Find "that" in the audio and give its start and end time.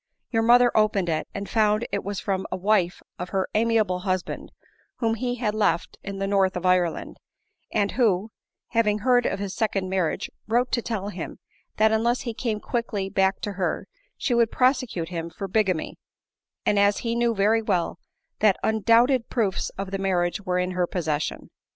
11.77-11.91, 18.39-18.57